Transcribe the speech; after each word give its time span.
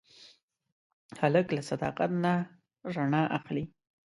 هلک 1.19 1.47
له 1.55 1.61
صداقت 1.69 2.11
نه 2.23 2.33
رڼا 2.95 3.21
اخلي. 3.37 3.65